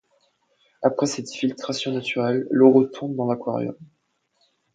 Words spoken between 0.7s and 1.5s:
Après cette